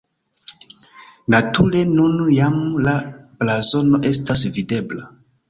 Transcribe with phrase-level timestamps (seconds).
[1.33, 2.57] Nature nun jam
[2.89, 2.95] la
[3.45, 5.09] blazono estas videbla.